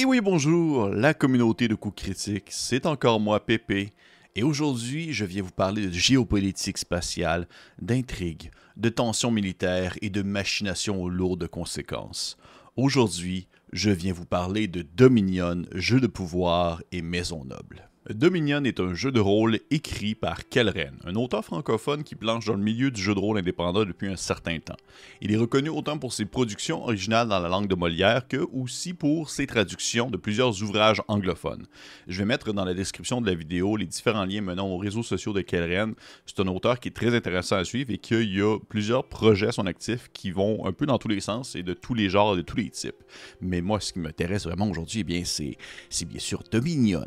[0.00, 3.90] Et oui, bonjour, la communauté de coups critiques, c'est encore moi, Pépé.
[4.36, 7.48] Et aujourd'hui, je viens vous parler de géopolitique spatiale,
[7.82, 12.36] d'intrigues, de tensions militaires et de machinations aux lourdes conséquences.
[12.76, 17.90] Aujourd'hui, je viens vous parler de Dominion, jeu de pouvoir et maison noble.
[18.14, 22.54] Dominion est un jeu de rôle écrit par Kellren, un auteur francophone qui planche dans
[22.54, 24.78] le milieu du jeu de rôle indépendant depuis un certain temps.
[25.20, 28.94] Il est reconnu autant pour ses productions originales dans la langue de Molière que aussi
[28.94, 31.66] pour ses traductions de plusieurs ouvrages anglophones.
[32.06, 35.02] Je vais mettre dans la description de la vidéo les différents liens menant aux réseaux
[35.02, 35.92] sociaux de Kellren.
[36.24, 39.48] C'est un auteur qui est très intéressant à suivre et qu'il y a plusieurs projets
[39.48, 42.08] à son actif qui vont un peu dans tous les sens et de tous les
[42.08, 43.04] genres et de tous les types.
[43.42, 47.04] Mais moi, ce qui m'intéresse vraiment aujourd'hui, eh c'est bien sûr Dominion.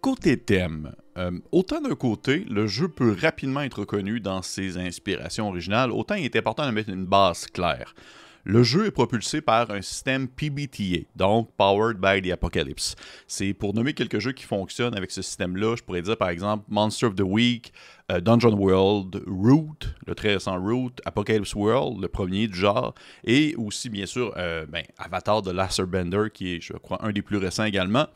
[0.00, 5.48] Côté thème, euh, autant d'un côté, le jeu peut rapidement être reconnu dans ses inspirations
[5.48, 7.94] originales, autant il est important de mettre une base claire.
[8.44, 12.96] Le jeu est propulsé par un système PBTA, donc Powered by the Apocalypse.
[13.26, 16.64] C'est pour nommer quelques jeux qui fonctionnent avec ce système-là, je pourrais dire par exemple
[16.70, 17.70] Monster of the Week,
[18.10, 23.54] euh, Dungeon World, Root, le très récent Root, Apocalypse World, le premier du genre, et
[23.58, 27.20] aussi bien sûr euh, ben, Avatar de Lasser Bender, qui est je crois un des
[27.20, 28.06] plus récents également.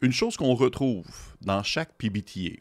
[0.00, 1.06] Une chose qu'on retrouve
[1.40, 2.60] dans chaque PBTA,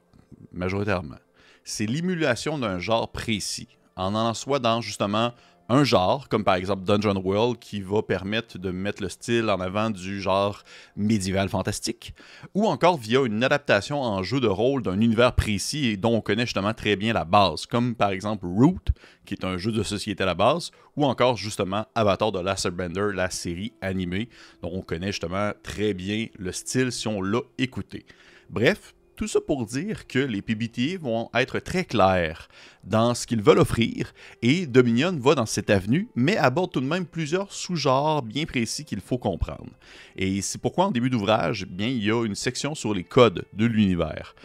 [0.52, 1.18] majoritairement,
[1.64, 3.68] c'est l'émulation d'un genre précis.
[3.96, 5.34] En en soit dans justement
[5.70, 9.60] un genre, comme par exemple Dungeon World, qui va permettre de mettre le style en
[9.60, 10.64] avant du genre
[10.96, 12.14] médiéval fantastique,
[12.54, 16.22] ou encore via une adaptation en jeu de rôle d'un univers précis et dont on
[16.22, 18.92] connaît justement très bien la base, comme par exemple Root,
[19.26, 22.68] qui est un jeu de société à la base, ou encore justement Avatar de Last
[22.68, 24.30] Bender, la série animée,
[24.62, 28.06] dont on connaît justement très bien le style si on l'a écouté.
[28.50, 28.94] Bref,
[29.24, 32.50] tout ça pour dire que les PBTA vont être très clairs
[32.84, 36.86] dans ce qu'ils veulent offrir et Dominion va dans cette avenue, mais aborde tout de
[36.86, 39.70] même plusieurs sous-genres bien précis qu'il faut comprendre.
[40.18, 43.46] Et c'est pourquoi en début d'ouvrage, bien il y a une section sur les codes
[43.54, 44.36] de l'univers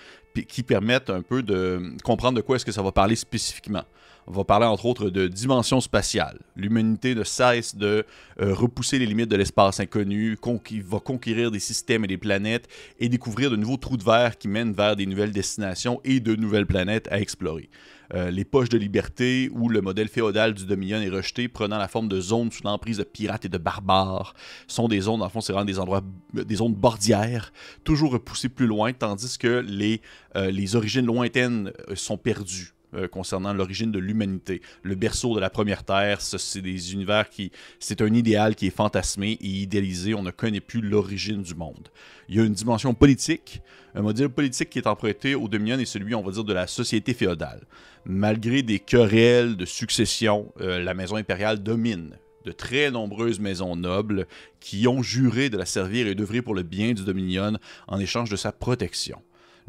[0.46, 3.82] qui permettent un peu de comprendre de quoi est-ce que ça va parler spécifiquement.
[4.30, 6.38] On va parler entre autres de dimension spatiale.
[6.54, 8.04] L'humanité ne cesse de
[8.42, 10.36] euh, repousser les limites de l'espace inconnu,
[10.84, 12.68] va conquérir des systèmes et des planètes
[12.98, 16.36] et découvrir de nouveaux trous de verre qui mènent vers des nouvelles destinations et de
[16.36, 17.70] nouvelles planètes à explorer.
[18.12, 21.88] Euh, les poches de liberté où le modèle féodal du Dominion est rejeté, prenant la
[21.88, 24.34] forme de zones sous l'emprise de pirates et de barbares,
[24.66, 26.02] sont des zones, en fond, c'est vraiment des endroits,
[26.34, 27.50] des zones bordières,
[27.82, 30.02] toujours repoussées plus loin, tandis que les,
[30.36, 32.74] euh, les origines lointaines sont perdues.
[32.94, 34.62] Euh, concernant l'origine de l'humanité.
[34.82, 37.52] Le berceau de la première Terre, c'est des univers qui...
[37.78, 40.14] C'est un idéal qui est fantasmé et idéalisé.
[40.14, 41.90] On ne connaît plus l'origine du monde.
[42.30, 43.60] Il y a une dimension politique.
[43.94, 46.66] Un modèle politique qui est emprunté au Dominion et celui, on va dire, de la
[46.66, 47.66] société féodale.
[48.06, 52.16] Malgré des querelles de succession, euh, la maison impériale domine
[52.46, 54.26] de très nombreuses maisons nobles
[54.60, 58.30] qui ont juré de la servir et d'œuvrer pour le bien du Dominion en échange
[58.30, 59.20] de sa protection.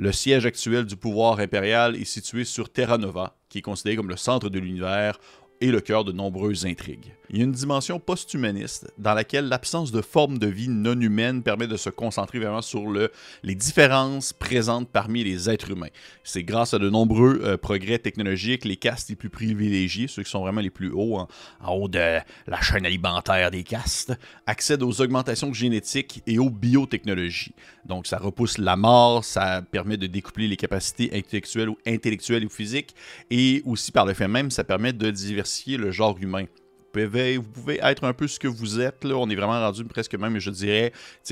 [0.01, 4.07] Le siège actuel du pouvoir impérial est situé sur Terra Nova, qui est considéré comme
[4.07, 5.19] le centre de l'univers
[5.61, 7.13] et le cœur de nombreuses intrigues.
[7.31, 11.43] Il y a une dimension post-humaniste dans laquelle l'absence de forme de vie non humaine
[11.43, 13.11] permet de se concentrer vraiment sur le,
[13.43, 15.89] les différences présentes parmi les êtres humains.
[16.23, 20.31] C'est grâce à de nombreux euh, progrès technologiques, les castes les plus privilégiés, ceux qui
[20.31, 21.27] sont vraiment les plus hauts,
[21.61, 24.13] en, haut de la chaîne alimentaire des castes,
[24.47, 27.53] accèdent aux augmentations génétiques et aux biotechnologies.
[27.85, 32.49] Donc ça repousse la mort, ça permet de découpler les capacités intellectuelles ou intellectuelles ou
[32.49, 32.95] physiques,
[33.29, 36.45] et aussi par le fait même, ça permet de diversifier le genre humain
[36.93, 39.03] vous pouvez être un peu ce que vous êtes.
[39.03, 39.15] Là.
[39.15, 40.91] On est vraiment rendu presque même, je dirais,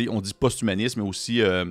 [0.09, 1.65] on dit post-humanisme, mais aussi euh,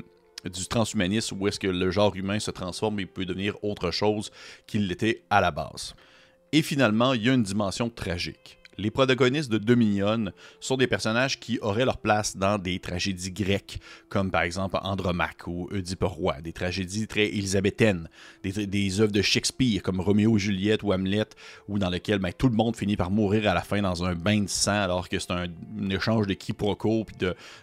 [0.45, 4.31] du transhumanisme, où est-ce que le genre humain se transforme et peut devenir autre chose
[4.67, 5.95] qu'il l'était à la base.
[6.53, 8.59] Et finalement, il y a une dimension tragique.
[8.79, 10.27] Les protagonistes de Dominion
[10.61, 15.47] sont des personnages qui auraient leur place dans des tragédies grecques, comme par exemple Andromaque
[15.47, 18.09] ou Oedipe Roi, des tragédies très élisabéthaines,
[18.43, 21.25] des, œuvres de Shakespeare comme Roméo et Juliette ou Hamlet,
[21.69, 24.15] où dans lequel ben, tout le monde finit par mourir à la fin dans un
[24.15, 25.47] bain de sang, alors que c'est un,
[25.91, 27.17] échange de quiproquos puis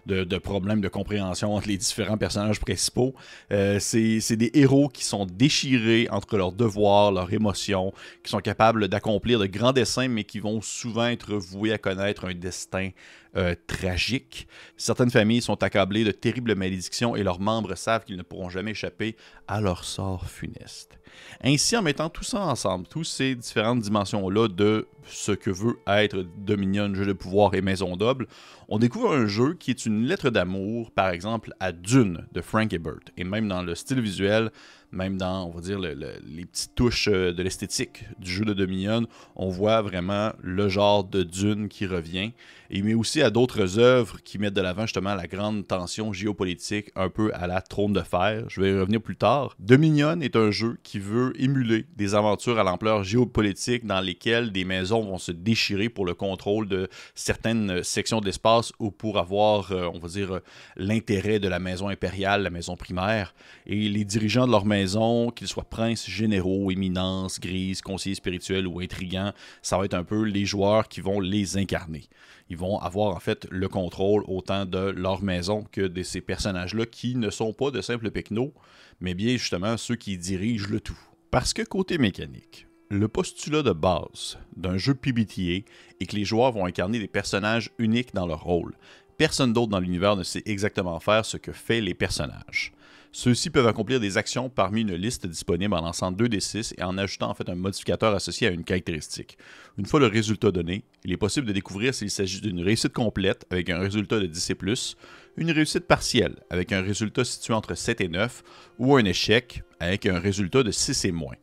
[0.08, 3.14] de, problèmes de compréhension entre les différents personnages principaux.
[3.52, 7.94] Euh, c'est des héros qui sont déchirés entre leurs devoirs, leurs émotions,
[8.24, 12.26] qui sont capables d'accomplir de grands dessins, mais qui vont souvent être voués à connaître
[12.26, 12.90] un destin
[13.36, 14.48] euh, tragique.
[14.78, 18.72] Certaines familles sont accablées de terribles malédictions et leurs membres savent qu'ils ne pourront jamais
[18.72, 19.16] échapper
[19.48, 21.00] à leur sort funeste.
[21.44, 26.26] Ainsi, en mettant tout ça ensemble, toutes ces différentes dimensions-là de ce que veut être
[26.38, 28.28] Dominion, jeu de pouvoir et maison double,
[28.70, 32.72] on découvre un jeu qui est une lettre d'amour, par exemple, à Dune de Frank
[32.74, 33.00] Ebert.
[33.18, 34.52] Et même dans le style visuel,
[34.94, 39.08] même dans, on va dire, les petites touches euh, de l'esthétique du jeu de Dominion,
[39.36, 42.32] on voit vraiment le genre de Dune qui revient.
[42.70, 46.92] Et mais aussi à d'autres œuvres qui mettent de l'avant justement la grande tension géopolitique
[46.96, 48.44] un peu à la trône de fer.
[48.50, 49.56] Je vais y revenir plus tard.
[49.60, 54.66] Dominion est un jeu qui veut émuler des aventures à l'ampleur géopolitique dans lesquelles des
[54.66, 59.72] maisons vont se déchirer pour le contrôle de certaines sections de l'espace ou pour avoir,
[59.72, 60.40] euh, on va dire,
[60.76, 63.34] l'intérêt de la maison impériale, la maison primaire.
[63.66, 68.80] Et les dirigeants de leur maison, qu'ils soient princes, généraux, éminences, grises, conseillers spirituels ou
[68.80, 69.32] intrigants,
[69.62, 72.04] ça va être un peu les joueurs qui vont les incarner.
[72.50, 76.86] Ils vont avoir en fait le contrôle autant de leur maison que de ces personnages-là
[76.86, 78.54] qui ne sont pas de simples pecnos,
[79.00, 81.00] mais bien justement ceux qui dirigent le tout.
[81.32, 85.66] Parce que côté mécanique, le postulat de base d'un jeu PBTA
[86.00, 88.76] est que les joueurs vont incarner des personnages uniques dans leur rôle.
[89.18, 92.74] Personne d'autre dans l'univers ne sait exactement faire ce que fait les personnages.
[93.16, 97.30] Ceux-ci peuvent accomplir des actions parmi une liste disponible en lançant 2d6 et en ajoutant
[97.30, 99.38] en fait un modificateur associé à une caractéristique.
[99.78, 103.46] Une fois le résultat donné, il est possible de découvrir s'il s'agit d'une réussite complète
[103.52, 104.98] avec un résultat de 10 et plus,
[105.38, 108.42] une réussite partielle avec un résultat situé entre 7 et 9
[108.80, 111.36] ou un échec avec un résultat de 6 et moins.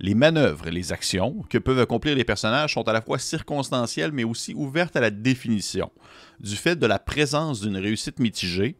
[0.00, 4.10] Les manœuvres et les actions que peuvent accomplir les personnages sont à la fois circonstancielles
[4.10, 5.92] mais aussi ouvertes à la définition.
[6.40, 8.74] Du fait de la présence d'une réussite mitigée,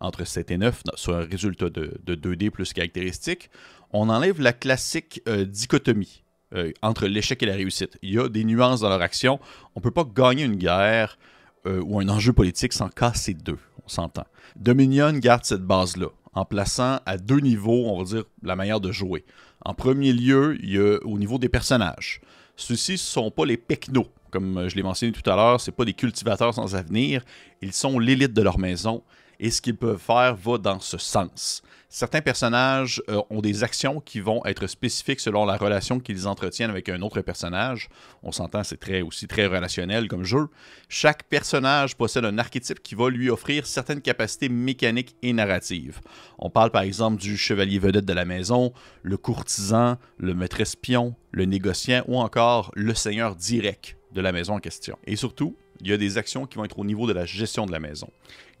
[0.00, 3.50] entre 7 et 9 sur un résultat de, 2D plus caractéristique,
[3.92, 6.22] on enlève la classique euh, dichotomie
[6.54, 7.98] euh, entre l'échec et la réussite.
[8.02, 9.40] Il y a des nuances dans leur action.
[9.74, 11.18] On ne peut pas gagner une guerre
[11.66, 14.26] euh, ou un enjeu politique sans casser deux, on s'entend.
[14.56, 18.92] Dominion garde cette base-là, en plaçant à deux niveaux, on va dire, la manière de
[18.92, 19.24] jouer.
[19.64, 22.20] En premier lieu, il y a au niveau des personnages.
[22.56, 25.84] Ceux-ci ne sont pas les pecnos, comme je l'ai mentionné tout à l'heure, ce pas
[25.84, 27.24] des cultivateurs sans avenir,
[27.62, 29.02] ils sont l'élite de leur maison
[29.40, 31.62] et ce qu'ils peuvent faire va dans ce sens.
[31.90, 36.68] Certains personnages euh, ont des actions qui vont être spécifiques selon la relation qu'ils entretiennent
[36.68, 37.88] avec un autre personnage.
[38.22, 40.48] On s'entend, c'est très, aussi très relationnel comme jeu.
[40.90, 46.00] Chaque personnage possède un archétype qui va lui offrir certaines capacités mécaniques et narratives.
[46.38, 51.14] On parle par exemple du chevalier vedette de la maison, le courtisan, le maître espion,
[51.32, 54.98] le négociant ou encore le seigneur direct de la maison en question.
[55.06, 57.66] Et surtout, il y a des actions qui vont être au niveau de la gestion
[57.66, 58.10] de la maison.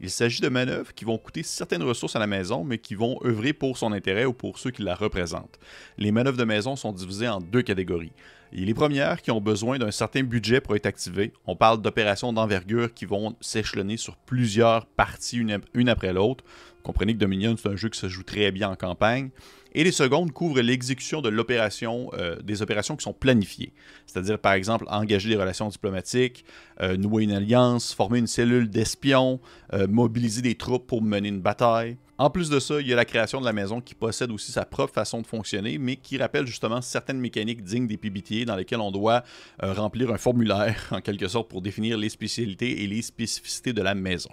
[0.00, 3.18] Il s'agit de manœuvres qui vont coûter certaines ressources à la maison, mais qui vont
[3.24, 5.58] œuvrer pour son intérêt ou pour ceux qui la représentent.
[5.96, 8.12] Les manœuvres de maison sont divisées en deux catégories.
[8.52, 11.32] A les premières qui ont besoin d'un certain budget pour être activées.
[11.46, 15.38] On parle d'opérations d'envergure qui vont s'échelonner sur plusieurs parties
[15.74, 16.44] une, après l'autre.
[16.82, 19.30] Comprenez que Dominion, c'est un jeu qui se joue très bien en campagne.
[19.72, 23.72] Et les secondes couvrent l'exécution de l'opération, euh, des opérations qui sont planifiées.
[24.06, 26.44] C'est-à-dire, par exemple, engager des relations diplomatiques,
[26.80, 29.40] euh, nouer une alliance, former une cellule d'espions,
[29.74, 31.96] euh, mobiliser des troupes pour mener une bataille.
[32.16, 34.50] En plus de ça, il y a la création de la maison qui possède aussi
[34.50, 38.56] sa propre façon de fonctionner, mais qui rappelle justement certaines mécaniques dignes des PBTA dans
[38.56, 39.22] lesquelles on doit
[39.62, 43.94] remplir un formulaire, en quelque sorte, pour définir les spécialités et les spécificités de la
[43.94, 44.30] maison.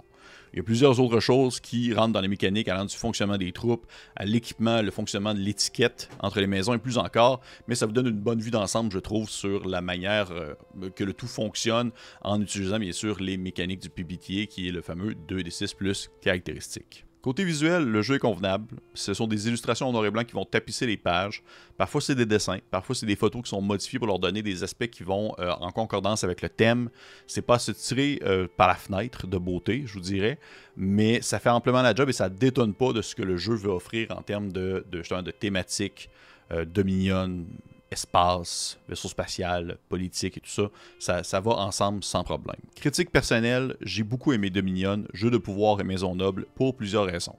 [0.52, 3.52] Il y a plusieurs autres choses qui rentrent dans les mécaniques, allant du fonctionnement des
[3.52, 7.86] troupes, à l'équipement, le fonctionnement de l'étiquette entre les maisons et plus encore, mais ça
[7.86, 10.54] vous donne une bonne vue d'ensemble, je trouve, sur la manière euh,
[10.94, 11.90] que le tout fonctionne
[12.22, 17.04] en utilisant bien sûr les mécaniques du PBTA qui est le fameux 2D6 plus caractéristique.
[17.26, 18.76] Côté visuel, le jeu est convenable.
[18.94, 21.42] Ce sont des illustrations en noir et blanc qui vont tapisser les pages.
[21.76, 22.58] Parfois, c'est des dessins.
[22.70, 25.50] Parfois, c'est des photos qui sont modifiées pour leur donner des aspects qui vont euh,
[25.58, 26.88] en concordance avec le thème.
[27.26, 30.38] C'est pas se tirer euh, par la fenêtre de beauté, je vous dirais,
[30.76, 33.56] mais ça fait amplement la job et ça détonne pas de ce que le jeu
[33.56, 36.08] veut offrir en termes de, de, de thématique,
[36.52, 37.44] euh, dominion,
[37.90, 42.60] espace, vaisseau spatial, politique et tout ça, ça, ça, va ensemble sans problème.
[42.74, 47.36] Critique personnelle, j'ai beaucoup aimé Dominion, jeu de pouvoir et maison noble, pour plusieurs raisons.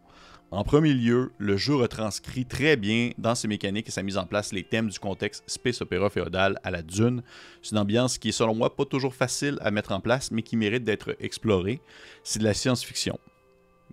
[0.49, 4.25] En premier lieu, le jeu retranscrit très bien dans ses mécaniques et sa mise en
[4.25, 7.21] place les thèmes du contexte space opéra féodal à la dune.
[7.61, 10.43] C'est une ambiance qui est selon moi pas toujours facile à mettre en place, mais
[10.43, 11.81] qui mérite d'être explorée.
[12.23, 13.19] C'est de la science-fiction.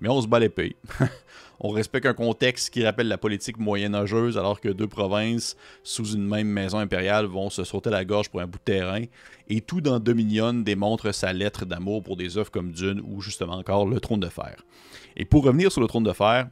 [0.01, 0.77] Mais on se bat l'épée.
[1.61, 6.27] on respecte un contexte qui rappelle la politique moyenâgeuse, alors que deux provinces sous une
[6.27, 9.03] même maison impériale vont se sauter la gorge pour un bout de terrain.
[9.49, 13.55] Et tout dans Dominion démontre sa lettre d'amour pour des œuvres comme Dune ou justement
[13.55, 14.65] encore Le Trône de Fer.
[15.17, 16.49] Et pour revenir sur Le Trône de Fer,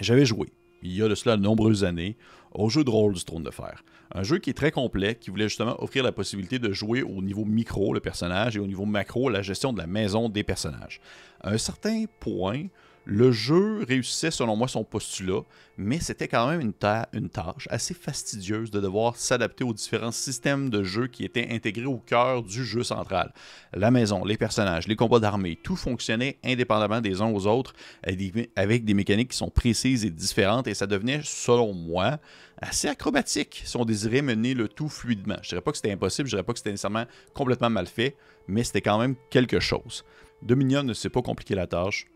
[0.00, 0.48] j'avais joué,
[0.82, 2.16] il y a de cela de nombreuses années,
[2.52, 3.84] au jeu de rôle du Trône de Fer.
[4.14, 7.22] Un jeu qui est très complet, qui voulait justement offrir la possibilité de jouer au
[7.22, 11.00] niveau micro le personnage et au niveau macro la gestion de la maison des personnages.
[11.40, 12.64] À un certain point,
[13.10, 15.40] le jeu réussissait selon moi son postulat,
[15.78, 20.82] mais c'était quand même une, tâche assez fastidieuse de devoir s'adapter aux différents systèmes de
[20.82, 23.32] jeu qui étaient intégrés au cœur du jeu central.
[23.72, 28.84] La maison, les personnages, les combats d'armée, tout fonctionnait indépendamment des uns aux autres avec
[28.84, 32.18] des, mécaniques qui sont précises et différentes et ça devenait, selon moi,
[32.60, 35.36] assez acrobatique si on désirait mener le tout fluidement.
[35.42, 37.04] Je dirais pas que c'était impossible, je dirais pas que c'était nécessairement
[37.34, 38.16] complètement mal fait,
[38.46, 40.04] mais c'était quand même quelque chose.
[40.42, 42.06] Dominion ne s'est pas compliqué la tâche.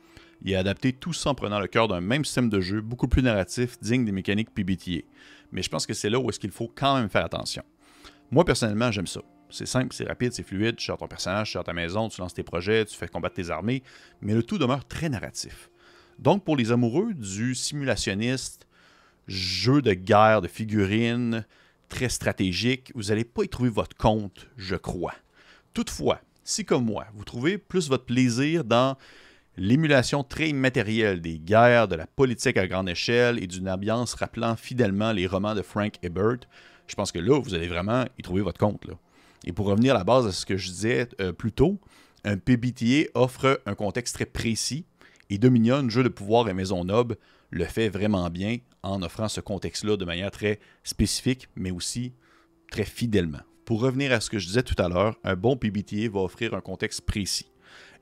[0.45, 3.09] Il a adapté tout ça en prenant le cœur d'un même système de jeu, beaucoup
[3.09, 5.07] plus narratif, digne des mécaniques PBTA.
[5.53, 7.63] Mais je pense que c'est là où est-ce qu'il faut quand même faire attention.
[8.31, 9.21] Moi, personnellement, j'aime ça.
[9.51, 12.21] C'est simple, c'est rapide, c'est fluide, tu sors ton personnage, tu sors ta maison, tu
[12.21, 13.83] lances tes projets, tu fais combattre tes armées,
[14.23, 15.71] mais le tout demeure très narratif.
[16.19, 18.67] Donc, pour les amoureux du simulationniste,
[19.27, 21.45] jeu de guerre, de figurines,
[21.89, 25.15] très stratégique, vous n'allez pas y trouver votre compte, je crois.
[25.75, 28.97] Toutefois, si comme moi, vous trouvez plus votre plaisir dans
[29.57, 34.57] l'émulation très immatérielle des guerres, de la politique à grande échelle et d'une ambiance rappelant
[34.57, 36.41] fidèlement les romans de Frank Ebert,
[36.87, 38.87] je pense que là, vous allez vraiment y trouver votre compte.
[39.45, 41.79] Et pour revenir à la base de ce que je disais euh, plus tôt,
[42.25, 44.85] un PBTA offre un contexte très précis
[45.31, 47.17] et Dominion, jeu de pouvoir et maison noble,
[47.51, 52.15] le fait vraiment bien en offrant ce contexte-là de manière très spécifique, mais aussi
[52.71, 53.43] très fidèlement.
[53.65, 56.55] Pour revenir à ce que je disais tout à l'heure, un bon PBTA va offrir
[56.55, 57.47] un contexte précis.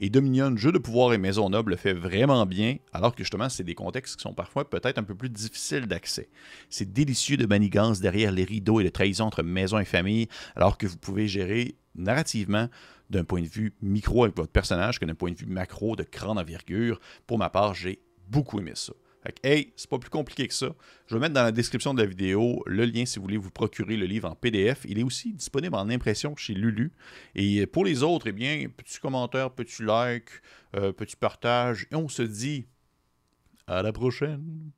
[0.00, 3.50] Et Dominion, jeu de pouvoir et maison noble, le fait vraiment bien, alors que justement,
[3.50, 6.30] c'est des contextes qui sont parfois peut-être un peu plus difficiles d'accès.
[6.70, 10.78] C'est délicieux de manigance derrière les rideaux et de trahison entre maison et famille, alors
[10.78, 12.68] que vous pouvez gérer narrativement
[13.10, 16.06] d'un point de vue micro avec votre personnage que d'un point de vue macro de
[16.10, 16.98] grande envergure.
[17.26, 18.94] Pour ma part, j'ai beaucoup aimé ça.
[19.22, 20.74] Fait hey, c'est pas plus compliqué que ça.
[21.06, 23.50] Je vais mettre dans la description de la vidéo le lien si vous voulez vous
[23.50, 24.86] procurer le livre en PDF.
[24.88, 26.92] Il est aussi disponible en impression chez Lulu.
[27.34, 30.30] Et pour les autres, eh bien, petit commentaire, petit like,
[30.74, 31.86] euh, petit partage.
[31.90, 32.66] Et on se dit
[33.66, 34.72] à la prochaine.